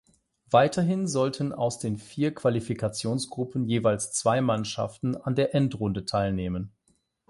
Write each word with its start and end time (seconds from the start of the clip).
Weiterhin 0.49 1.07
sollten 1.07 1.53
aus 1.53 1.77
den 1.77 1.99
vier 1.99 2.33
Qualifikationsgruppen 2.33 3.65
jeweils 3.67 4.11
zwei 4.11 4.41
Mannschaften 4.41 5.15
an 5.15 5.35
der 5.35 5.53
Endrunde 5.53 6.05
teilnehmen. 6.05 6.71